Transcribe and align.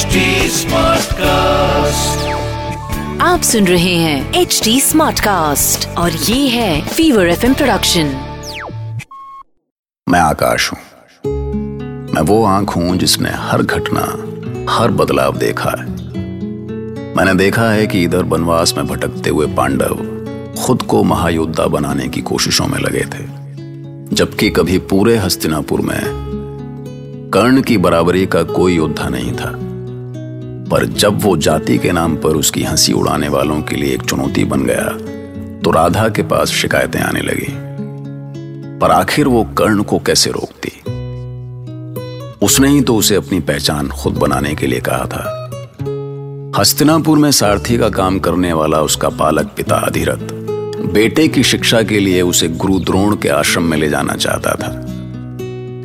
HD 0.00 0.20
Smartcast. 0.48 2.20
आप 3.20 3.40
सुन 3.42 3.66
रहे 3.66 3.94
हैं 3.94 4.34
एच 4.34 4.60
डी 4.64 4.80
स्मार्ट 4.80 5.20
कास्ट 5.20 5.88
और 5.88 6.12
ये 6.12 6.48
है 6.48 6.88
फीवर 6.88 7.28
एफ़ 7.28 7.46
प्रोडक्शन 7.46 8.04
मैं 10.08 10.20
आकाश 10.20 10.72
हूँ। 10.72 10.78
मैं 12.14 12.22
वो 12.22 12.44
आँख 12.44 12.76
हूँ 12.76 12.96
जिसने 12.96 13.30
हर 13.30 13.62
घटना 13.62 14.00
हर 14.72 14.90
बदलाव 14.90 15.36
देखा 15.36 15.70
है। 15.70 15.86
मैंने 17.16 17.34
देखा 17.34 17.70
है 17.70 17.86
कि 17.86 18.02
इधर 18.02 18.22
बनवास 18.22 18.74
में 18.76 18.86
भटकते 18.86 19.30
हुए 19.30 19.46
पांडव 19.46 19.94
खुद 20.62 20.82
को 20.82 21.02
महायोद्धा 21.04 21.66
बनाने 21.66 22.08
की 22.08 22.20
कोशिशों 22.20 22.66
में 22.66 22.78
लगे 22.78 23.04
थे 23.04 23.26
जबकि 24.14 24.50
कभी 24.50 24.78
पूरे 24.78 25.16
हस्तिनापुर 25.16 25.80
में 25.80 26.00
कर्ण 27.34 27.62
की 27.62 27.78
बराबरी 27.78 28.26
का 28.26 28.42
कोई 28.42 28.76
योद्धा 28.76 29.08
नहीं 29.08 29.32
था। 29.32 29.69
पर 30.70 30.84
जब 30.86 31.22
वो 31.22 31.36
जाति 31.36 31.78
के 31.78 31.92
नाम 31.92 32.16
पर 32.16 32.36
उसकी 32.36 32.62
हँसी 32.62 32.92
उड़ाने 32.92 33.28
वालों 33.28 33.62
के 33.62 33.76
लिए 33.76 33.94
एक 33.94 34.02
चुनौती 34.02 34.44
बन 34.44 34.64
गया 34.64 34.88
तो 35.60 35.70
राधा 35.70 36.08
के 36.08 36.22
पास 36.22 36.48
शिकायतें 36.48 37.00
आने 37.00 37.20
लगी। 37.20 37.52
पर 38.78 38.90
आखिर 38.90 39.28
वो 39.28 39.44
कर्ण 39.58 39.82
को 39.82 39.98
कैसे 39.98 40.30
रोकती? 40.30 40.72
उसने 42.46 42.68
ही 42.68 42.80
तो 42.80 42.96
उसे 42.96 43.14
अपनी 43.14 43.40
पहचान 43.40 43.88
खुद 43.88 44.14
बनाने 44.14 44.54
के 44.54 44.66
लिए 44.66 44.80
कहा 44.80 45.06
था। 45.06 45.36
हस्तिनापुर 46.60 47.18
में 47.18 47.30
सारथी 47.30 47.78
का 47.78 47.88
काम 47.88 48.18
करने 48.18 48.52
वाला 48.52 48.80
उसका 48.82 49.08
पालक 49.08 49.46
पिता 49.46 49.76
अधिरथ, 49.76 50.32
बेटे 50.92 51.28
की 51.28 51.42
शिक्षा 51.42 51.82
के 51.82 52.00
लिए 52.00 52.22
उसे 52.22 52.48
गुरु 52.48 52.78
द्रोण 52.78 53.16
के 53.16 53.28
आश्रम 53.28 53.62
में 53.62 53.76
ले 53.78 53.88
जाना 53.88 54.14
चाहता 54.14 54.54
था। 54.54 54.70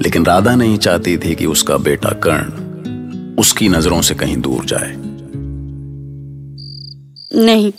लेकिन 0.02 0.26
राधा 0.26 0.55
नहीं 0.55 0.77
चाहती 0.77 1.17
थी 1.17 1.35
कि 1.35 1.45
उसका 1.45 1.77
बेटा 1.77 2.09
कर्ण 2.09 2.64
उसकी 3.39 3.70
नज़रों 3.70 4.02
से 4.02 4.16
कहीं 4.16 4.38
दूर 4.38 4.66
जाए। 4.66 4.94
नहीं 7.35 7.71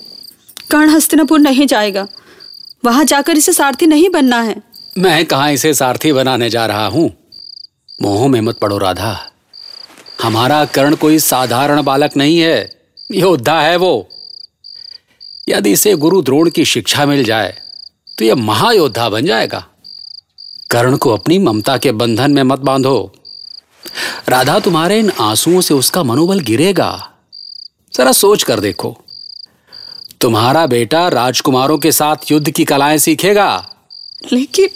कर्ण 0.70 0.90
हस्तिनापुर 0.90 1.38
नहीं 1.40 1.66
जाएगा। 1.66 2.06
वहाँ 2.84 3.04
जाकर 3.04 3.36
इसे 3.36 3.52
सारथी 3.52 3.86
नहीं 3.86 4.08
बनना 4.10 4.40
है। 4.40 4.62
मैं 4.98 5.24
कहा 5.26 5.48
इसे 5.48 5.74
सारथी 5.74 6.12
बनाने 6.12 6.50
जा 6.50 6.66
रहा 6.66 6.86
हूँ? 6.86 7.10
मोह 8.02 8.26
में 8.28 8.40
मत 8.40 8.58
पड़ो 8.58 8.78
राधा। 8.78 9.18
हमारा 10.22 10.64
कर्ण 10.64 10.96
कोई 10.96 11.18
साधारण 11.18 11.82
बालक 11.82 12.16
नहीं 12.16 12.38
है। 12.38 12.70
योद्धा 13.12 13.60
है 13.60 13.76
वो। 13.76 14.08
यदि 15.48 15.72
इसे 15.72 15.94
गुरु 15.94 16.22
द्रोण 16.22 16.50
की 16.50 16.64
शिक्षा 16.64 17.06
मिल 17.06 17.24
जाए 17.24 17.54
तो 18.18 18.24
यह 18.24 18.34
महायोद्धा 18.34 19.08
बन 19.08 19.26
जाएगा। 19.26 19.64
कर्ण 20.70 20.96
को 20.96 21.10
अपनी 21.10 21.38
ममता 21.38 21.76
के 21.76 21.92
बंधन 21.92 22.30
में 22.30 22.42
मत 22.42 22.58
बांधो। 22.58 23.12
राधा 24.28 24.58
तुम्हारे 24.58 24.98
इन 24.98 25.10
आंसुओं 25.10 25.60
से 25.60 25.74
उसका 25.74 26.02
मनोबल 26.02 26.40
गिरेगा। 26.40 27.10
जरा 27.94 28.12
सोच 28.12 28.42
कर 28.42 28.60
देखो। 28.60 29.04
तुम्हारा 30.20 30.66
बेटा 30.66 31.08
राजकुमारों 31.08 31.78
के 31.78 31.92
साथ 31.92 32.16
युद्ध 32.30 32.50
की 32.50 32.64
कलाएँ 32.64 32.98
सीखेगा। 32.98 33.70
लेकिन 34.32 34.68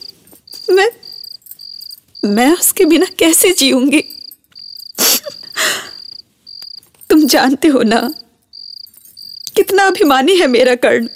मैं 0.74 0.90
मैं 2.24 2.52
उसके 2.52 2.84
बिना 2.84 3.06
कैसे 3.18 3.52
जीऊँगी? 3.52 4.00
तुम 7.10 7.26
जानते 7.26 7.68
हो 7.68 7.82
ना 7.82 8.10
कितना 9.56 9.86
अभिमानी 9.86 10.36
है 10.36 10.46
मेरा 10.46 10.74
कर्ण। 10.74 11.08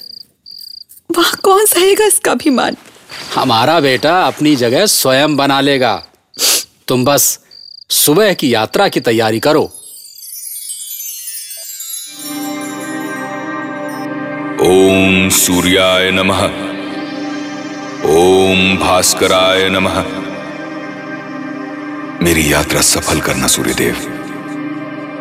वहाँ 1.16 1.36
कौन 1.44 1.66
सहेगा 1.66 2.04
इसका 2.04 2.32
अभिमान? 2.32 2.76
हमारा 3.34 3.80
बेटा 3.80 4.26
अपनी 4.26 4.56
जगह 4.56 4.86
स्वयं 4.86 5.36
बना 5.36 5.60
लेगा। 5.60 6.06
तुम 6.88 7.04
बस 7.04 7.43
सुबह 7.94 8.32
की 8.34 8.54
यात्रा 8.54 8.88
की 8.88 9.00
तैयारी 9.00 9.40
करो। 9.40 9.62
ओम 14.62 15.28
सूर्याय 15.28 16.10
नमः। 16.10 16.42
ओम 18.14 18.76
भास्कराय 18.76 19.68
नमः। 19.68 20.02
मेरी 22.24 22.52
यात्रा 22.52 22.80
सफल 22.80 23.20
करना 23.20 23.46
सूर्यदेव। 23.46 23.96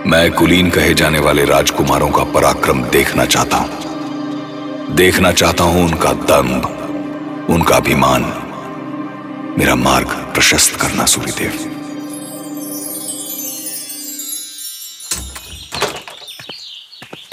मैं 0.08 0.32
कुलीन 0.32 0.70
कहे 0.70 0.94
जाने 0.94 1.20
वाले 1.20 1.46
राजकुमारों 1.46 2.10
का 2.10 2.24
पराक्रम 2.24 2.84
देखना 2.84 3.26
चाहता 3.26 3.58
हूँ। 3.58 4.96
देखना 4.96 5.32
चाहता 5.32 5.64
हूँ 5.64 5.86
उनका 5.86 6.14
दम्भ 6.14 6.66
उनका 7.50 7.76
अभिमान। 7.76 8.24
मेरा 9.60 9.76
मार्ग 9.76 10.08
प्रशस्त 10.08 10.82
करना 10.82 11.06
सूर्यदेव। 11.06 11.83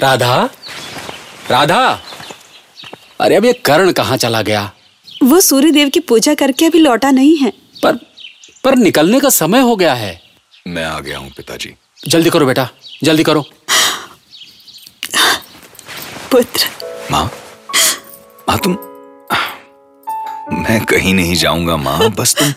राधा? 0.01 0.43
राधा? 1.51 1.99
अरे 3.21 3.35
अब 3.35 3.45
ये 3.45 3.53
कर्ण 3.65 3.91
कहाँ 3.91 4.17
चला 4.17 4.41
गया? 4.41 4.71
वो 5.23 5.39
सूर्य 5.41 5.71
देव 5.71 5.89
की 5.89 5.99
पूजा 6.09 6.33
करके 6.33 6.65
अभी 6.65 6.79
लौटा 6.79 7.11
नहीं 7.11 7.35
है। 7.37 7.51
पर 7.83 7.95
पर 8.63 8.75
निकलने 8.75 9.19
का 9.19 9.29
समय 9.29 9.59
हो 9.59 9.75
गया 9.75 9.93
है। 9.93 10.19
मैं 10.67 10.85
आ 10.85 10.99
गया 10.99 11.17
हूँ 11.17 11.29
पिताजी। 11.37 11.73
जल्दी 12.07 12.29
करो 12.29 12.45
बेटा 12.45 12.67
जल्दी 13.03 13.23
करो। 13.23 13.45
पुत्र। 16.31 16.67
माँ 17.11 17.25
माँ 18.49 18.57
तुम 18.63 18.77
मैं 20.61 20.83
कहीं 20.85 21.13
नहीं 21.13 21.35
जाऊँगा 21.35 21.77
माँ 21.77 22.09
बस 22.09 22.35
तुम 22.39 22.53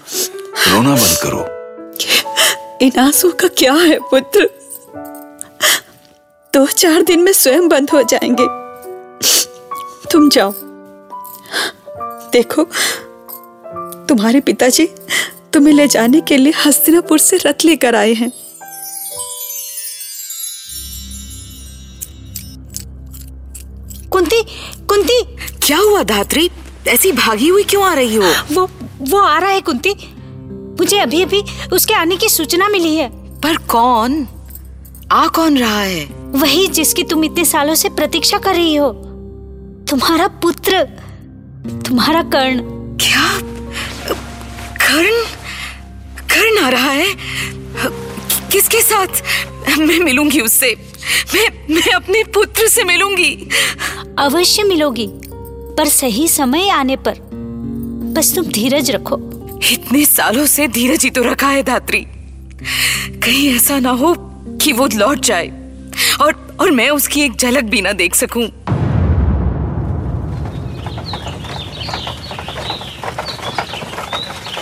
रोना 0.72 0.94
बंद 0.94 1.16
करो। 1.22 1.46
इन 2.86 2.98
आँसू 3.00 3.30
का 3.40 3.48
क्या 3.58 3.72
है 3.72 3.98
पुत्र? 4.10 4.48
दो 6.54 6.66
चार 6.66 7.02
दिन 7.02 7.20
में 7.20 7.32
स्वयं 7.32 7.68
बंद 7.68 7.90
हो 7.90 8.02
जाएँगे। 8.02 8.46
तुम 10.12 10.28
जाओ। 10.28 10.54
देखो 12.32 12.64
तुम्हारे 14.08 14.40
पिताजी 14.40 14.86
तुम्हें 15.52 15.74
ले 15.74 15.88
जाने 15.88 16.20
के 16.20 16.36
लिए 16.36 16.52
हस्तिनापुर 16.66 17.18
से 17.18 17.36
रथ 17.36 17.64
लेकर 17.64 17.94
आए 17.94 18.14
हैं। 18.14 18.32
कुंती 24.08 24.42
कुंती! 24.86 25.36
क्या 25.66 25.78
हुआ 25.78 26.02
धात्री? 26.02 26.50
ऐसी 26.88 27.12
भागी 27.12 27.48
हुई 27.48 27.62
क्यों 27.62 27.84
आ 27.84 27.94
रही 27.94 28.16
हो? 28.16 28.32
वो 28.52 28.70
वो 29.00 29.18
आ 29.18 29.38
रहा 29.38 29.50
है 29.50 29.60
कुंती। 29.60 29.94
मुझे 30.80 30.98
अभी 30.98 31.22
अभी 31.22 31.44
उसके 31.72 31.94
आने 31.94 32.16
की 32.16 32.28
सूचना 32.28 32.68
मिली 32.68 32.96
है। 32.96 33.40
पर 33.40 33.56
कौन? 33.56 34.28
आ 35.12 35.28
कौन 35.28 35.58
रहा 35.58 35.80
है? 35.80 36.23
वही 36.34 36.66
जिसकी 36.66 37.02
तुम 37.02 37.24
इतने 37.24 37.44
सालों 37.44 37.74
से 37.74 37.88
प्रतीक्षा 37.88 38.38
कर 38.38 38.54
रही 38.54 38.74
हो। 38.76 38.92
तुम्हारा 39.90 40.26
पुत्र 40.42 40.82
तुम्हारा 41.86 42.22
कर्ण। 42.22 42.62
क्या? 42.96 43.28
कर्ण? 44.80 45.22
कर्ण 46.30 46.64
आ 46.64 46.68
रहा 46.68 46.90
है? 46.90 47.06
किसके 48.52 48.80
साथ 48.80 49.78
मैं 49.78 49.98
मिलूँगी 49.98 50.40
उससे? 50.40 50.74
मैं 51.34 51.48
मैं 51.74 51.92
अपने 51.92 52.22
पुत्र 52.24 52.68
से 52.68 52.84
मिलूँगी। 52.84 53.48
अवश्य 54.18 54.62
मिलोगी 54.62 55.08
पर 55.78 55.88
सही 55.88 56.28
समय 56.28 56.68
आने 56.68 56.96
पर। 56.96 57.18
बस 58.14 58.34
तुम 58.34 58.44
धीरज 58.44 58.90
रखो। 58.90 59.18
इतने 59.72 60.04
सालों 60.04 60.46
से 60.46 60.68
धीरज 60.68 61.04
ही 61.04 61.10
तो 61.10 61.22
रखा 61.22 61.48
है 61.48 61.62
धात्री 61.62 62.06
कहीं 63.24 63.54
ऐसा 63.56 63.78
ना 63.78 63.90
हो 63.90 64.14
कि 64.62 64.72
वो 64.72 64.86
लौट 64.86 65.20
जाए। 65.20 65.63
और 66.60 66.70
मैं 66.70 66.90
उसकी 66.90 67.22
एक 67.22 67.36
झलक 67.36 67.64
भी 67.64 67.80
ना 67.82 67.92
देख 67.92 68.14
सकूँ। 68.14 68.46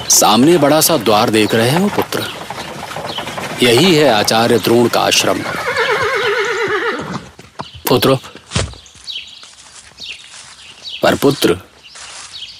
सामने 0.08 0.56
बड़ा 0.58 0.80
सा 0.80 0.96
द्वार 0.96 1.30
देख 1.30 1.54
रहे 1.54 1.78
हो 1.78 1.88
पुत्र। 1.88 2.26
यही 3.62 3.94
है 3.94 4.08
आचार्य 4.08 4.58
द्रोण 4.58 4.88
का 4.88 5.00
आश्रम। 5.00 5.42
पुत्र। 7.88 8.16
पर 11.02 11.14
पुत्र 11.14 11.58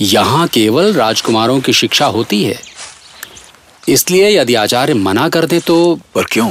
यहाँ 0.01 0.47
केवल 0.49 0.93
राजकुमारों 0.93 1.61
की 1.61 1.73
शिक्षा 1.73 2.07
होती 2.07 2.43
है। 2.45 2.59
इसलिए 3.89 4.29
यदि 4.39 4.55
आचार्य 4.55 4.95
मना 4.95 5.29
कर 5.29 5.47
दे 5.47 5.61
तो 5.61 5.77
पर 6.15 6.25
क्यों? 6.25 6.51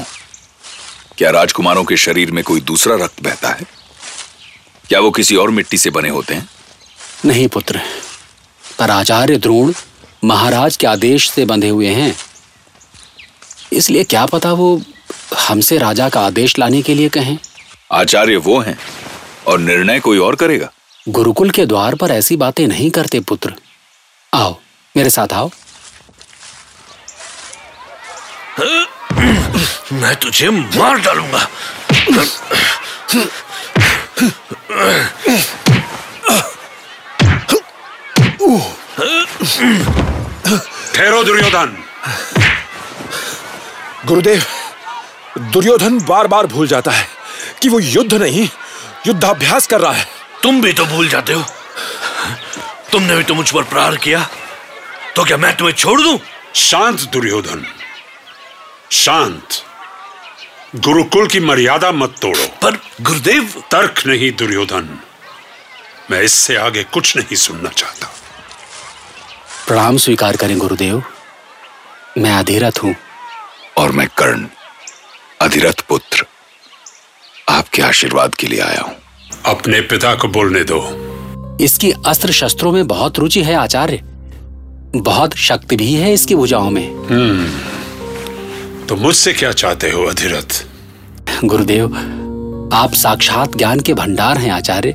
क्या 1.18 1.30
राजकुमारों 1.30 1.84
के 1.84 1.98
शरीर 1.98 2.32
में 2.32 2.44
कोई 2.44 2.62
दूसरा 2.62 2.96
रक्त 2.96 3.24
बहता 3.24 3.50
है? 3.50 3.66
क्या 4.90 5.00
वो 5.00 5.12
किसी 5.12 5.36
और 5.36 5.50
मिट्टी 5.50 5.78
से 5.78 5.90
बने 5.90 6.10
होते 6.10 6.34
हैं? 6.34 6.50
नहीं 7.26 7.48
पुत्र। 7.48 7.82
पर 8.80 8.92
आचार्य 8.92 9.38
द्रोण 9.38 9.74
महाराज 10.24 10.78
के 10.78 10.88
आदेश 10.88 11.30
से 11.32 11.46
बंधे 11.46 11.70
हुए 11.70 11.88
हैं। 11.88 12.16
इसलिए 13.74 14.04
क्या 14.04 14.26
पता 14.26 14.54
वो 14.54 14.82
हमसे 15.38 15.78
राजा 15.78 16.10
का 16.10 16.22
आदेश 16.22 16.60
लाने 16.60 16.82
के 16.82 16.96
लिए 16.96 17.10
कहें। 17.10 17.38
आचार्य 17.92 18.36
वो 18.38 18.60
हैं 18.60 18.78
और 19.48 19.60
निर्णय 19.60 20.00
कोई 20.00 20.18
और 20.18 20.36
करेगा। 20.36 20.72
गुरुकुल 21.10 21.50
के 21.50 21.66
द्वार 21.66 21.96
पर 21.96 22.12
ऐसी 22.12 22.36
बातें 22.36 22.68
नहीं 22.68 22.92
करते 22.92 23.20
पुत्र। 23.20 23.54
आओ 24.34 24.58
मेरे 24.98 25.10
साथ 25.10 25.34
आओ। 25.34 25.50
मैं 29.92 30.16
तुझे 30.16 30.50
मार 30.50 31.00
डालूँगा। 31.00 31.48
ठहरो 40.94 41.24
दुर्योधन। 41.24 41.78
गुरुदेव 44.06 44.44
दुर्योधन 45.54 46.00
बार 46.00 46.28
बार 46.28 46.48
भूल 46.48 46.68
जाता 46.68 46.92
है 46.92 47.08
कि 47.62 47.70
वो 47.70 47.80
युद्ध 47.80 48.14
नहीं 48.14 48.48
युद्धाभ्यास 49.08 49.68
कर 49.68 49.82
रहा 49.82 49.92
है। 49.92 50.08
तुम 50.44 50.62
भी 50.62 50.74
तो 50.74 50.86
भूल 50.86 51.08
जाते 51.10 51.34
हो। 51.34 51.44
तुमने 52.92 53.16
भी 53.16 53.24
तो 53.24 53.36
मुझ 53.36 53.50
पर 53.52 53.64
प्रहार 53.64 53.96
किया। 53.96 54.28
तो 55.16 55.24
क्या 55.24 55.38
मैं 55.38 55.56
तुम्हें 55.58 55.76
छोड़ 55.76 56.02
दूँ? 56.02 56.18
शांत 56.56 57.02
दुर्योधन 57.02 57.66
शांत। 58.92 59.64
गुरुकुल 60.76 61.28
की 61.28 61.40
मर्यादा 61.40 61.92
मत 61.92 62.16
तोड़ो। 62.22 62.48
पर 62.64 62.76
गुरुदेव 63.02 63.44
तर्क 63.72 64.04
नहीं 64.08 64.32
दुर्योधन। 64.32 65.00
मैं 66.12 66.22
इससे 66.22 66.56
आगे 66.56 66.84
कुछ 66.84 67.18
नहीं 67.18 67.36
सुनना 67.36 67.70
चाहता। 67.70 68.08
प्रणाम 69.68 69.98
स्वीकार 69.98 70.36
करें 70.36 70.58
गुरुदेव। 70.58 71.04
मैं 72.18 72.32
अधीरथ 72.32 72.72
हूँ। 72.84 72.96
और 73.78 73.92
मैं 73.92 74.08
कर्ण 74.08 74.48
अधिरथ 75.42 75.82
पुत्र 75.90 76.26
आपके 77.50 77.82
आशीर्वाद 77.82 78.36
के 78.36 78.48
लिए 78.48 78.60
आया 78.60 78.82
हूँ। 78.82 78.96
अपने 79.46 79.82
पिता 79.82 80.16
को 80.16 80.28
बोलने 80.28 80.64
दो। 80.64 80.82
इसकी 81.62 81.94
अस्त्र 82.06 82.32
शस्त्रों 82.32 82.72
में 82.72 82.88
बहुत 82.88 83.20
रुचि 83.20 83.44
है 83.44 83.56
आचार्य। 83.56 84.00
बहुत 84.96 85.36
शक्ति 85.38 85.76
भी 85.76 85.94
है 85.94 86.14
इसकी 86.14 86.36
भुजाओं 86.36 86.70
में। 86.70 86.92
तो 88.92 88.96
मुझसे 88.96 89.34
क्या 89.34 89.52
चाहते 89.52 89.90
हो 89.92 90.04
अधिरथ? 90.04 90.66
गुरुदेव 91.44 91.94
आप 92.74 92.94
साक्षात 92.94 93.56
ज्ञान 93.58 93.80
के 93.80 93.94
भंडार 93.94 94.38
हैं 94.38 94.50
आचार्य। 94.52 94.92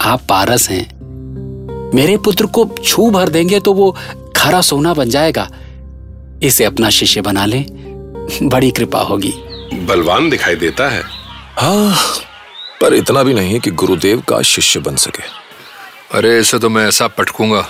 आप 0.00 0.22
पारस 0.28 0.68
हैं। 0.70 1.92
मेरे 1.94 2.16
पुत्र 2.16 2.46
को 2.46 2.64
छू 2.84 3.10
भर 3.10 3.28
देंगे 3.28 3.60
तो 3.60 3.72
वो 3.72 3.90
खरा 4.36 4.60
सोना 4.60 4.94
बन 4.94 5.10
जाएगा। 5.10 5.48
इसे 6.42 6.64
अपना 6.64 6.90
शिष्य 6.90 7.20
बना 7.20 7.44
ले। 7.44 7.64
बड़ी 8.42 8.70
कृपा 8.70 9.00
होगी। 9.00 9.32
बलवान 9.74 10.30
दिखाई 10.30 10.54
देता 10.54 10.88
है। 10.88 11.02
हाँ 11.58 11.96
पर 12.80 12.94
इतना 12.94 13.22
भी 13.22 13.34
नहीं 13.34 13.60
कि 13.60 13.70
गुरुदेव 13.70 14.20
का 14.20 14.42
शिष्य 14.42 14.80
बन 14.80 14.96
सके। 14.96 15.22
अरे 16.18 16.38
इसे 16.40 16.58
तो 16.58 16.70
मैं 16.70 16.88
ऐसा 16.88 17.08
पटकूँगा 17.08 17.62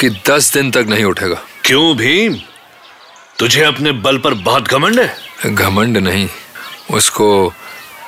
कि 0.00 0.10
दस 0.30 0.54
दिन 0.54 0.70
तक 0.70 0.86
नहीं 0.88 1.04
उठेगा। 1.04 1.42
क्यों 1.64 1.96
भीम? 1.96 2.36
तुझे 3.38 3.62
अपने 3.62 3.92
बल 3.92 4.18
पर 4.18 4.34
बहुत 4.34 4.68
घमंड 4.68 5.00
है। 5.00 5.54
घमंड 5.54 5.96
नहीं 5.98 6.28
उसको 6.90 7.52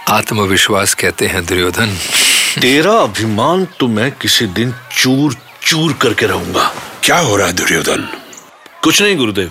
आत्मविश्वास 0.08 0.94
कहते 0.94 1.26
हैं 1.26 1.44
दुर्योधन। 1.46 1.96
तेरा 2.60 2.92
अभिमान 2.92 3.64
तो 3.80 3.88
मैं 3.88 4.10
किसी 4.12 4.46
दिन 4.46 4.74
चूर 4.92 5.36
चूर 5.62 5.92
करके 5.92 6.26
रहूँगा। 6.26 6.70
क्या 7.04 7.18
हो 7.18 7.36
रहा 7.36 7.46
है 7.46 7.52
दुर्योधन? 7.52 8.08
कुछ 8.82 9.02
नहीं 9.02 9.16
गुरुदेव। 9.16 9.50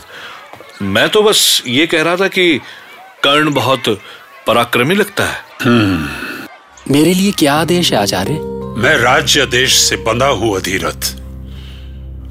मैं 0.82 1.08
तो 1.10 1.22
बस 1.24 1.64
ये 1.68 1.88
कह 1.88 2.04
रहा 2.04 2.16
था 2.16 2.28
कि 2.28 2.58
कर्ण 3.24 3.54
बहुत 3.54 3.90
पराक्रमी 4.48 4.96
लगता 4.96 5.26
है। 5.26 5.68
मेरे 6.92 7.14
लिए 7.14 7.32
क्या 7.32 7.54
आदेश 7.54 7.92
है 7.94 8.00
आचार्य? 8.00 8.34
मैं 8.78 8.96
राज्य 8.98 9.46
देश 9.46 9.80
से 9.80 9.96
बंधा 9.96 10.28
हूँ 10.28 10.56
अधीरथ 10.58 11.12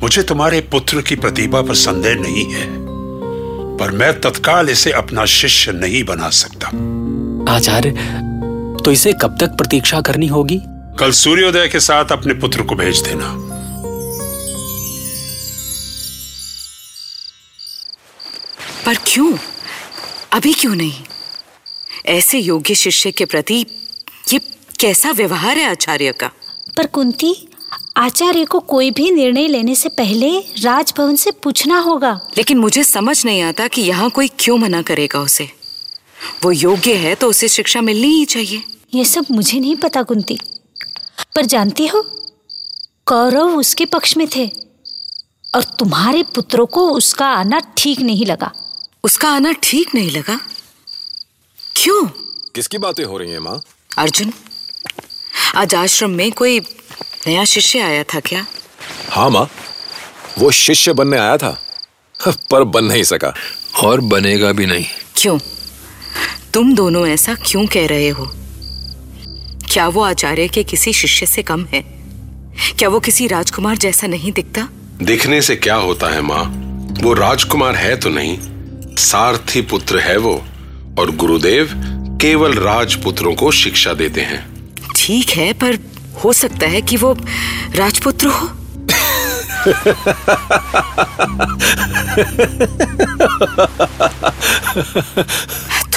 मुझे 0.02 0.22
तुम्हारे 0.22 0.60
पुत्र 0.60 1.02
की 1.02 1.16
प्रतिभा 1.16 1.60
पर 1.62 1.74
संदेह 1.74 2.14
नहीं 2.14 2.44
है। 2.52 2.66
पर 3.80 3.90
मैं 3.90 4.20
तत्काल 4.20 4.70
इसे 4.70 4.92
अपना 4.92 5.24
शिष्य 5.24 5.72
नहीं 5.72 6.04
बना 6.04 6.30
सकता। 6.30 6.66
आचार्य 7.54 7.90
तो 8.84 8.92
इसे 8.92 9.12
कब 9.12 9.36
तक 9.40 9.48
प्रतीक्षा 9.48 10.00
करनी 10.00 10.26
होगी? 10.26 10.60
कल 10.98 11.10
सूर्योदय 11.10 11.68
के 11.68 11.80
साथ 11.80 12.04
अपने 12.12 12.34
पुत्र 12.34 12.62
को 12.62 12.74
भेज 12.74 12.98
देना। 12.98 13.52
पर 18.86 18.94
क्यों? 19.06 19.38
अभी 20.32 20.52
क्यों 20.52 20.74
नहीं? 20.74 21.04
ऐसे 22.06 22.38
योग्य 22.38 22.74
शिष्य 22.74 23.10
के 23.10 23.24
प्रति 23.24 23.66
ये 24.32 24.38
कैसा 24.80 25.10
व्यवहार 25.10 25.58
है 25.58 25.70
आचार्य 25.70 26.12
का? 26.12 26.30
पर 26.76 26.86
कुंती 26.86 27.48
आचार्य 27.96 28.44
को 28.44 28.58
कोई 28.60 28.90
भी 28.90 29.10
निर्णय 29.10 29.48
लेने 29.48 29.74
से 29.74 29.88
पहले 29.88 30.38
राजभवन 30.62 31.16
से 31.16 31.30
पूछना 31.30 31.78
होगा। 31.78 32.12
लेकिन 32.36 32.58
मुझे 32.58 32.84
समझ 32.84 33.24
नहीं 33.24 33.42
आता 33.42 33.66
कि 33.68 33.82
यहाँ 33.82 34.10
कोई 34.10 34.28
क्यों 34.38 34.56
मना 34.58 34.82
करेगा 34.82 35.20
उसे। 35.20 35.48
वो 36.44 36.52
योग्य 36.52 36.94
है 36.94 37.14
तो 37.14 37.28
उसे 37.28 37.48
शिक्षा 37.48 37.80
मिलनी 37.80 38.08
ही 38.08 38.24
चाहिए। 38.24 38.62
ये 38.94 39.04
सब 39.04 39.26
मुझे 39.30 39.60
नहीं 39.60 39.76
पता 39.76 40.02
कुंती 40.02 40.38
पर 41.36 41.44
जानती 41.44 41.86
हो 41.86 42.02
कौरव 43.06 43.56
उसके 43.56 43.84
पक्ष 43.84 44.16
में 44.16 44.26
थे 44.36 44.46
और 45.54 45.64
तुम्हारे 45.78 46.22
पुत्रों 46.22 46.66
को 46.66 46.88
उसका 46.90 47.26
आना 47.26 47.60
ठीक 47.76 48.00
नहीं 48.00 48.26
लगा। 48.26 48.52
उसका 49.04 49.30
आना 49.30 49.52
ठीक 49.52 49.94
नहीं 49.94 50.10
लगा? 50.10 50.38
क्यों? 51.76 52.04
किसकी 52.54 52.78
बातें 52.78 53.04
हो 53.04 53.18
रही 53.18 53.30
हैं 53.30 53.38
माँ? 53.38 53.60
अर्जुन 53.98 54.32
आज 55.54 55.74
आश्रम 55.74 56.10
में 56.10 56.30
कोई 56.32 56.60
नया 57.26 57.44
शिष्य 57.44 57.80
आया 57.80 58.02
था 58.02 58.20
क्या? 58.20 58.46
हाँ 59.10 59.30
माँ। 59.30 59.50
वो 60.38 60.50
शिष्य 60.50 60.92
बनने 60.92 61.18
आया 61.18 61.36
था। 61.36 61.62
पर 62.28 62.64
बन 62.64 62.84
नहीं 62.84 63.02
सका। 63.02 63.34
और 63.84 64.00
बनेगा 64.00 64.52
भी 64.52 64.66
नहीं। 64.66 64.84
क्यों? 65.16 65.38
तुम 66.54 66.74
दोनों 66.74 67.06
ऐसा 67.06 67.34
क्यों 67.34 67.66
कह 67.66 67.86
रहे 67.86 68.08
हो? 68.08 68.32
क्या 69.72 69.88
वो 69.88 70.02
आचार्य 70.02 70.48
के 70.48 70.64
किसी 70.64 70.92
शिष्य 70.92 71.26
से 71.26 71.42
कम 71.42 71.64
है? 71.64 71.82
क्या 72.78 72.88
वो 72.88 73.00
किसी 73.00 73.26
राजकुमार 73.26 73.76
जैसा 73.76 74.06
नहीं 74.06 74.32
दिखता? 74.32 74.68
दिखने 75.02 75.42
से 75.42 75.56
क्या 75.56 75.74
होता 75.74 76.08
है 76.08 76.20
माँ? 76.20 76.44
वो 77.02 77.12
राजकुमार 77.12 77.74
है 77.74 77.96
तो 77.96 78.08
नहीं। 78.08 78.38
सारथी 78.96 79.62
पुत्र 79.62 79.98
है 79.98 80.16
वो। 80.16 80.44
और 80.98 81.10
गुरुदेव 81.10 81.70
केवल 82.22 82.54
राजपुत्रों 82.54 83.34
को 83.34 83.50
शिक्षा 83.50 83.92
देते 83.92 84.20
हैं। 84.20 84.66
ठीक 84.96 85.30
है 85.30 85.52
पर 85.52 85.76
हो 86.24 86.32
सकता 86.32 86.66
है 86.66 86.80
कि 86.82 86.96
वो 86.96 87.12
राजपुत्र 87.76 88.26
हो? 88.26 88.48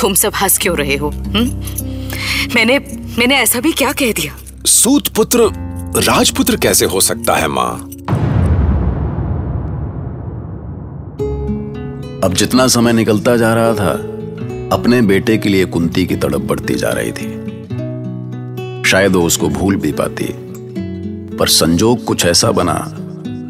तुम 0.01 0.13
सब 0.13 0.33
हंस 0.41 0.57
क्यों 0.57 0.77
रहे 0.77 0.95
हो 0.95 1.09
हुँ? 1.09 1.45
मैंने 2.55 2.79
मैंने 3.17 3.35
ऐसा 3.35 3.59
भी 3.59 3.71
क्या 3.71 3.91
कह 3.91 4.11
दिया? 4.11 4.35
सूत 4.65 5.07
पुत्र 5.07 5.49
राजपुत्र 6.01 6.55
कैसे 6.55 6.85
हो 6.85 7.01
सकता 7.01 7.35
है 7.35 7.47
माँ? 7.47 7.73
अब 12.23 12.33
जितना 12.33 12.67
समय 12.67 12.93
निकलता 12.93 13.37
जा 13.37 13.53
रहा 13.53 13.73
था 13.73 13.91
अपने 14.75 15.01
बेटे 15.01 15.37
के 15.37 15.49
लिए 15.49 15.65
कुंती 15.65 16.05
की 16.05 16.15
तड़प 16.15 16.41
बढ़ती 16.41 16.75
जा 16.75 16.89
रही 16.89 17.11
थी। 17.11 17.34
शायद 18.95 19.15
वो 19.15 19.21
उसको 19.21 19.47
भूल 19.49 19.75
भी 19.75 19.91
पाती। 19.91 20.27
पर 21.37 21.47
संजोग 21.47 22.03
कुछ 22.05 22.25
ऐसा 22.25 22.51
बना 22.51 22.75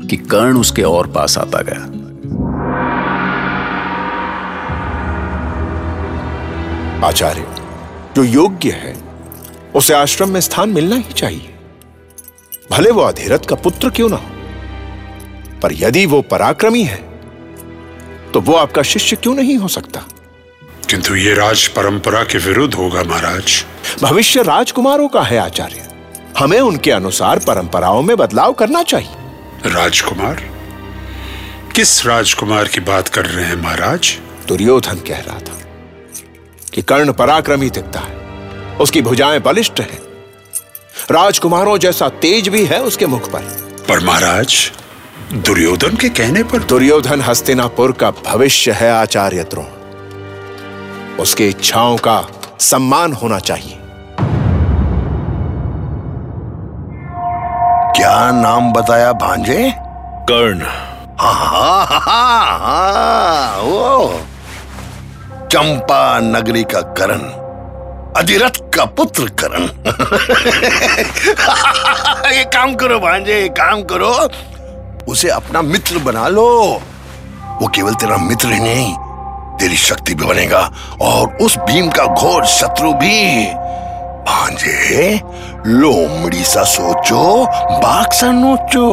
कि 0.09 0.17
कर्ण 0.17 0.57
उसके 0.57 0.81
और 0.81 1.07
पास 1.07 1.37
आता 1.37 1.61
गया। 1.61 1.81
आचार्य 7.07 7.45
जो 8.15 8.23
योग्य 8.23 8.71
है 8.73 8.95
उसे 9.75 9.93
आश्रम 9.93 10.29
में 10.29 10.39
स्थान 10.41 10.69
मिलना 10.69 10.95
ही 10.95 11.13
चाहिए। 11.13 11.53
भले 12.71 12.91
वो 12.91 13.01
अधिरथ 13.01 13.45
का 13.49 13.55
पुत्र 13.55 13.89
क्यों 13.89 14.09
ना 14.09 14.15
हो 14.15 14.29
पर 15.63 15.73
यदि 15.73 16.05
वो 16.05 16.21
पराक्रमी 16.21 16.83
है 16.83 16.97
तो 18.33 18.41
वो 18.41 18.55
आपका 18.55 18.81
शिष्य 18.85 19.15
क्यों 19.15 19.35
नहीं 19.35 19.57
हो 19.57 19.67
सकता? 19.67 20.03
किंतु 20.89 21.15
ये 21.15 21.33
राज 21.33 21.67
परंपरा 21.67 22.23
के 22.23 22.37
विरुद्ध 22.37 22.73
होगा 22.73 23.03
महाराज। 23.03 23.65
भविष्य 24.01 24.41
राजकुमारों 24.43 25.07
का 25.07 25.21
है 25.21 25.37
आचार्य। 25.37 25.89
हमें 26.39 26.59
उनके 26.59 26.91
अनुसार 26.91 27.39
परंपराओं 27.39 28.01
में 28.01 28.17
बदलाव 28.17 28.53
करना 28.53 28.83
चाहिए। 28.83 29.11
राजकुमार? 29.65 30.41
किस 31.75 32.05
राजकुमार 32.05 32.67
की 32.67 32.79
बात 32.79 33.07
कर 33.07 33.25
रहे 33.25 33.45
हैं 33.45 33.55
महाराज? 33.55 34.17
दुर्योधन 34.47 34.95
कह 34.95 35.19
रहा 35.19 35.39
था 35.39 35.59
कि 36.73 36.81
कर्ण 36.81 37.11
पराक्रमी 37.13 37.69
दिखता 37.69 37.99
है 37.99 38.13
उसकी 38.77 39.01
भुजाएँ 39.01 39.39
बलिष्ठ 39.39 39.79
हैं। 39.79 39.99
राजकुमारों 41.11 41.77
जैसा 41.77 42.09
तेज 42.09 42.47
भी 42.47 42.65
है 42.65 42.81
उसके 42.81 43.05
मुख 43.05 43.31
पर। 43.31 43.39
पर 43.89 43.99
महाराज 43.99 44.71
दुर्योधन 45.33 45.95
के 45.95 46.09
कहने 46.09 46.43
पर 46.43 46.59
दुर्योधन 46.59 47.21
हस्तिनापुर 47.21 47.91
का 47.91 48.11
भविष्य 48.11 48.71
है 48.71 48.91
आचार्य 48.91 49.43
द्रोण। 49.43 49.65
उसकी 51.17 51.47
इच्छाओं 51.47 51.97
का 51.97 52.19
सम्मान 52.59 53.13
होना 53.13 53.39
चाहिए। 53.39 53.79
क्या 57.95 58.31
नाम 58.31 58.73
बताया 58.73 59.13
भांजे? 59.13 59.73
कर्ण। 60.29 60.61
हाँ 61.19 61.33
हाँ 61.33 61.85
हाँ 61.85 62.59
हाँ 62.59 63.61
वो। 63.61 64.19
चंपा 65.51 66.19
नगरी 66.19 66.63
का 66.63 66.81
करण 66.81 67.19
अधिरथ 68.19 68.75
का 68.75 68.85
पुत्र 68.85 69.29
करण। 69.43 69.63
ये 72.33 72.43
काम 72.43 72.75
करो 72.75 72.99
भांजे 72.99 73.41
ये 73.41 73.49
काम 73.49 73.83
करो। 73.83 74.29
उसे 75.11 75.29
अपना 75.29 75.61
मित्र 75.61 75.99
बना 75.99 76.27
लो। 76.27 76.81
वो 77.61 77.67
केवल 77.67 77.93
तेरा 77.93 78.17
मित्र 78.17 78.47
ही 78.47 78.59
नहीं 78.59 79.04
तेरी 79.59 79.77
शक्ति 79.77 80.15
भी 80.15 80.25
बनेगा 80.25 80.59
और 81.01 81.37
उस 81.37 81.57
भीम 81.57 81.89
का 81.89 82.05
घोर 82.05 82.45
शत्रु 82.45 82.93
भी। 82.93 83.45
भांजे 84.25 85.15
लोमड़ी 85.67 86.43
सा 86.43 86.63
सोचो 86.63 87.45
बाघ 87.79 88.11
सा 88.13 88.31
नोचो। 88.31 88.87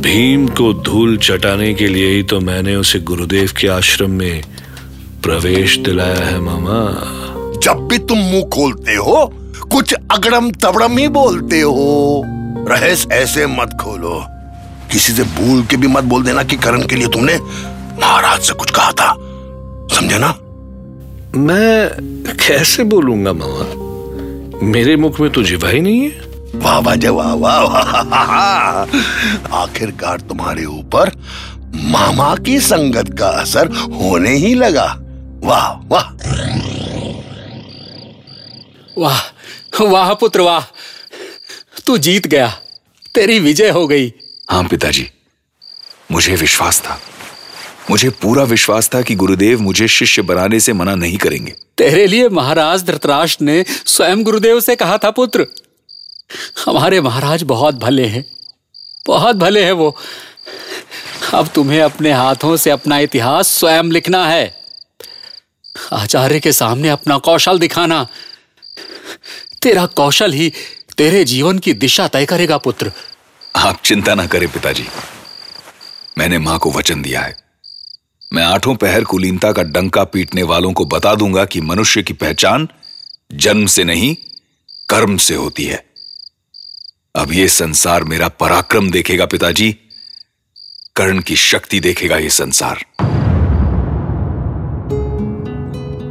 भीम 0.00 0.46
को 0.48 0.72
धूल 0.82 1.16
चटाने 1.18 1.72
के 1.74 1.86
लिए 1.86 2.10
ही 2.10 2.22
तो 2.22 2.40
मैंने 2.40 2.74
उसे 2.76 2.98
गुरुदेव 3.00 3.52
के 3.60 3.68
आश्रम 3.68 4.10
में 4.10 4.42
प्रवेश 5.22 5.78
दिलाया 5.78 6.24
है 6.26 6.40
मामा। 6.40 6.80
जब 7.62 7.86
भी 7.90 7.98
तुम 7.98 8.18
मुँह 8.18 8.44
खोलते 8.44 8.94
हो 8.94 9.26
कुछ 9.72 9.94
अगड़म 10.12 10.50
तबड़म 10.50 10.98
ही 10.98 11.08
बोलते 11.08 11.60
हो। 11.60 12.22
रहस 12.68 13.06
ऐसे 13.12 13.46
मत 13.46 13.76
खोलो। 13.80 14.24
किसी 14.92 15.12
से 15.12 15.22
भूल 15.22 15.62
के 15.62 15.76
भी 15.76 15.86
मत 15.86 16.04
बोल 16.04 16.22
देना 16.24 16.42
कि 16.42 16.56
करण 16.56 16.86
के 16.86 16.96
लिए 16.96 17.08
तुमने 17.08 17.38
महाराज 18.00 18.40
से 18.40 18.52
कुछ 18.52 18.70
कहा 18.70 18.92
था। 18.92 19.14
समझे 19.96 20.18
ना? 20.18 20.28
मैं 21.40 21.88
कैसे 22.36 22.84
बोलूँगा 22.84 23.32
मामा? 23.32 23.86
मेरे 24.66 24.96
मुख 24.96 25.20
में 25.20 25.30
तो 25.30 25.42
जिवा 25.42 25.68
ही 25.68 25.80
नहीं 25.80 26.00
है। 26.00 26.26
वाह 26.54 26.78
वाह 26.78 27.10
वाह 27.10 27.34
वाह 27.34 28.02
वाह। 28.02 29.54
आखिरकार 29.56 30.20
तुम्हारे 30.20 30.64
ऊपर 30.64 31.10
मामा 31.74 32.36
की 32.36 32.60
संगत 32.60 33.18
का 33.18 33.28
असर 33.28 33.66
होने 33.68 34.30
ही 34.30 34.54
लगा। 34.54 34.96
वाह 35.44 35.86
वाह। 35.88 36.12
वाह 38.98 39.84
वाह 39.84 40.14
पुत्र 40.14 40.40
वाह। 40.40 40.64
तू 41.86 41.98
जीत 41.98 42.26
गया। 42.26 42.48
तेरी 43.14 43.38
विजय 43.38 43.70
हो 43.70 43.86
गई। 43.86 44.12
हाँ 44.50 44.64
पिताजी। 44.64 45.10
मुझे 46.12 46.34
विश्वास 46.36 46.80
था। 46.80 47.00
मुझे 47.90 48.10
पूरा 48.10 48.42
विश्वास 48.42 48.90
था 48.94 49.02
कि 49.02 49.14
गुरुदेव 49.14 49.60
मुझे 49.60 49.88
शिष्य 49.88 50.22
बनाने 50.22 50.60
से 50.60 50.72
मना 50.72 50.94
नहीं 50.94 51.18
करेंगे। 51.18 51.52
तेरे 51.78 52.06
लिए 52.06 52.28
महाराज 52.28 52.84
धृतराष्ट्र 52.84 53.44
ने 53.44 53.64
स्वयं 53.86 54.22
गुरुदेव 54.22 54.60
से 54.60 54.76
कहा 54.76 54.98
था 54.98 55.10
पुत्र। 55.10 55.46
हमारे 56.66 57.00
महाराज 57.00 57.42
बहुत 57.42 57.74
भले 57.74 58.04
हैं। 58.04 58.36
बहुत 59.06 59.36
भले 59.36 59.64
हैं 59.64 59.72
वो। 59.72 59.96
अब 61.34 61.48
तुम्हें 61.48 61.82
अपने 61.82 62.12
हाथों 62.12 62.56
से 62.56 62.70
अपना 62.70 62.98
इतिहास 62.98 63.48
स्वयं 63.48 63.84
लिखना 63.84 64.26
है। 64.26 64.60
आचार्य 65.92 66.40
के 66.40 66.52
सामने 66.52 66.88
अपना 66.88 67.18
कौशल 67.18 67.58
दिखाना। 67.58 68.06
तेरा 69.62 69.86
कौशल 69.86 70.32
ही 70.32 70.52
तेरे 70.98 71.24
जीवन 71.24 71.58
की 71.58 71.72
दिशा 71.72 72.08
तय 72.08 72.26
करेगा 72.26 72.58
पुत्र। 72.58 72.92
आप 73.56 73.82
चिंता 73.84 74.14
ना 74.14 74.26
करें 74.26 74.48
पिताजी। 74.48 74.84
मैंने 76.18 76.38
माँ 76.38 76.58
को 76.58 76.72
वचन 76.72 77.02
दिया 77.02 77.20
है। 77.20 77.45
मैं 78.32 78.44
आठों 78.44 78.74
पहर 78.74 79.04
कुलीनता 79.04 79.52
का 79.52 79.62
डंका 79.62 80.04
पीटने 80.04 80.42
वालों 80.42 80.72
को 80.72 80.84
बता 80.84 81.14
दूँगा 81.14 81.44
कि 81.44 81.60
मनुष्य 81.60 82.02
की 82.02 82.12
पहचान 82.12 82.68
जन्म 83.34 83.66
से 83.66 83.84
नहीं, 83.84 84.14
कर्म 84.88 85.16
से 85.16 85.34
होती 85.34 85.64
है। 85.64 85.84
अब 87.16 87.32
यह 87.32 87.48
संसार 87.48 88.04
मेरा 88.04 88.28
पराक्रम 88.28 88.90
देखेगा 88.90 89.26
पिताजी, 89.26 89.72
कर्ण 90.96 91.20
की 91.20 91.36
शक्ति 91.36 91.80
देखेगा 91.80 92.16
यह 92.16 92.28
संसार। 92.28 92.84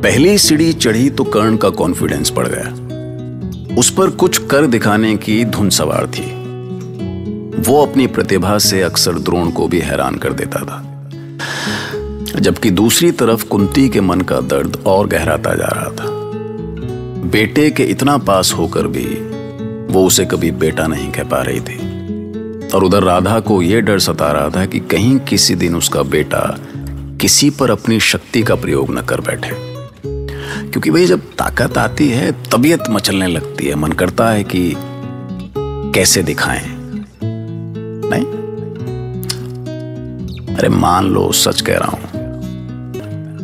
पहली 0.03 0.38
सीढ़ी 0.38 0.74
चढ़ी 0.74 1.10
तो 1.10 1.24
कर्ण 1.24 1.57
का 1.57 1.69
कॉन्फिडेंस 1.69 2.31
बढ़ 2.31 2.48
गया। 2.48 3.75
उस 3.75 3.93
पर 3.93 4.10
कुछ 4.10 4.38
कर 4.48 4.67
दिखाने 4.67 5.15
की 5.17 5.45
धुन 5.45 5.69
सवार 5.69 6.07
थी। 6.07 6.25
वो 7.62 7.86
अपनी 7.86 8.07
प्रतिभा 8.07 8.57
से 8.57 8.81
अक्सर 8.81 9.19
द्रोण 9.19 9.51
को 9.51 9.67
भी 9.67 9.79
हैरान 9.79 10.15
कर 10.15 10.34
देता 10.34 10.60
था। 10.60 10.94
जबकि 12.39 12.69
दूसरी 12.69 13.11
तरफ़ 13.11 13.45
कुंती 13.45 13.89
के 13.89 14.01
मन 14.01 14.21
का 14.21 14.39
दर्द 14.39 14.83
और 14.85 15.07
गहराता 15.07 15.55
जा 15.55 15.67
रहा 15.67 15.89
था। 15.89 16.15
बेटे 17.29 17.71
के 17.71 17.83
इतना 17.83 18.17
पास 18.17 18.53
होकर 18.53 18.87
भी 18.87 19.35
वो 19.93 20.05
उसे 20.07 20.25
कभी 20.25 20.51
बेटा 20.51 20.87
नहीं 20.87 21.11
कह 21.11 21.23
पा 21.23 21.41
रही 21.41 21.59
थी। 21.59 21.95
और 22.69 22.83
उधर 22.83 23.03
राधा 23.03 23.39
को 23.39 23.61
यह 23.61 23.79
डर 23.79 23.99
सता 23.99 24.31
रहा 24.31 24.49
था 24.49 24.65
कि 24.65 24.79
कहीं 24.79 25.19
किसी 25.19 25.55
दिन 25.55 25.75
उसका 25.75 26.03
बेटा 26.03 26.57
किसी 27.21 27.49
पर 27.49 27.71
अपनी 27.71 27.99
शक्ति 27.99 28.43
का 28.43 28.55
प्रयोग 28.55 28.97
न 28.97 29.01
कर 29.01 29.21
बैठे। 29.21 29.75
क्योंकि 30.71 30.91
भाई 30.91 31.05
जब 31.05 31.19
ताकत 31.19 31.77
आती 31.77 32.09
है, 32.09 32.31
तबीयत 32.31 32.83
मचलने 32.89 33.27
लगती 33.27 33.65
है, 33.65 33.75
मन 33.75 33.91
करता 33.91 34.29
है 34.29 34.43
कि 34.43 34.75
कैसे 35.93 36.23
दिखाएँ। 36.23 36.65
नहीं? 37.23 38.25
अरे 40.55 40.69
मान 40.69 41.05
लो, 41.05 41.31
सच 41.31 41.61
कह 41.61 41.77
रहा 41.77 41.89
हूँ। 41.89 42.14